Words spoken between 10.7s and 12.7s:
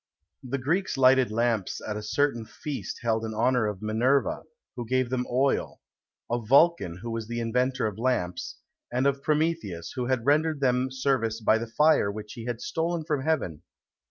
service by the fire which he had